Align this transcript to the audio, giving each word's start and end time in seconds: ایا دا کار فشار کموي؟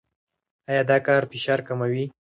ایا 0.69 0.81
دا 0.89 0.97
کار 1.07 1.21
فشار 1.31 1.59
کموي؟ 1.67 2.05